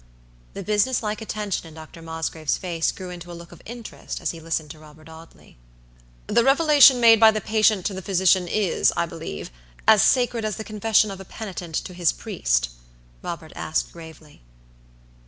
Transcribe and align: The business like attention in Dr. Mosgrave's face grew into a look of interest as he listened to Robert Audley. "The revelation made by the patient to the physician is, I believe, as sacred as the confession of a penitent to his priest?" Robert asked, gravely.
The 0.53 0.63
business 0.63 1.03
like 1.03 1.21
attention 1.21 1.67
in 1.67 1.75
Dr. 1.75 2.01
Mosgrave's 2.01 2.57
face 2.57 2.91
grew 2.91 3.11
into 3.11 3.31
a 3.31 3.37
look 3.37 3.51
of 3.51 3.61
interest 3.67 4.19
as 4.19 4.31
he 4.31 4.39
listened 4.39 4.71
to 4.71 4.79
Robert 4.79 5.07
Audley. 5.07 5.57
"The 6.25 6.43
revelation 6.43 6.99
made 6.99 7.19
by 7.19 7.29
the 7.29 7.39
patient 7.39 7.85
to 7.85 7.93
the 7.93 8.01
physician 8.01 8.47
is, 8.47 8.91
I 8.97 9.05
believe, 9.05 9.51
as 9.87 10.01
sacred 10.01 10.43
as 10.43 10.55
the 10.55 10.63
confession 10.63 11.11
of 11.11 11.19
a 11.21 11.25
penitent 11.25 11.75
to 11.75 11.93
his 11.93 12.13
priest?" 12.13 12.69
Robert 13.21 13.53
asked, 13.55 13.91
gravely. 13.93 14.41